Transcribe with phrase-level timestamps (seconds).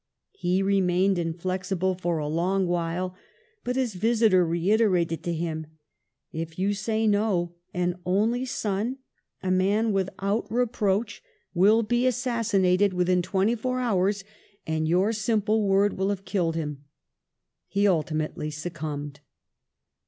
[0.33, 3.13] He remained inflexible for a long while,
[3.63, 5.67] but his vis itor reiterating to him,"
[6.31, 8.97] If you say No, an only son,
[9.43, 11.21] a man without reproach,
[11.53, 14.23] will be assassinated within twenty four hours,
[14.65, 16.83] and your simple word will have killed him,"
[17.67, 19.19] he ultimately succumbed.